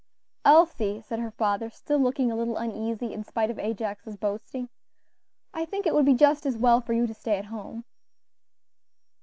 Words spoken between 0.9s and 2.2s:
said her father, still